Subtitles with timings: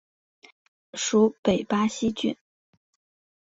[0.95, 2.35] 属北巴西郡。